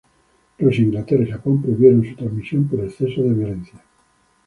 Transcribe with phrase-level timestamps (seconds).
[0.57, 3.83] Rusia, Inglaterra y Japón prohibieron su trasmisión por exceso de violencia.